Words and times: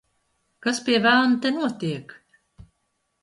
Kas 0.63 0.77
pie 0.85 1.01
velna 1.03 1.37
te 1.43 1.51
notiek? 1.57 2.07